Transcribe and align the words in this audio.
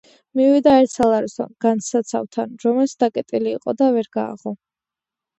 მივიდა 0.37 0.71
ერთ 0.83 0.91
სალაროსთან 0.93 1.51
განძსაცავთან, 1.65 2.55
რომელიც 2.63 2.95
დაკეტილი 3.03 3.53
იყო 3.59 3.75
და 3.83 3.91
ვერ 3.99 4.09
გააღო; 4.17 4.55